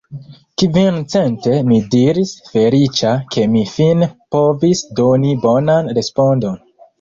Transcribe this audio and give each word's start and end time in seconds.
Kvin 0.59 0.95
cent! 1.15 1.43
mi 1.67 1.77
diris, 1.95 2.31
feliĉa, 2.53 3.11
ke 3.35 3.45
mi 3.53 3.61
fine 3.75 4.09
povis 4.37 4.83
doni 5.01 5.37
bonan 5.45 5.93
respondon. 6.01 6.59